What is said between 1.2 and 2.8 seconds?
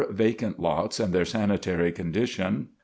sanitary condition.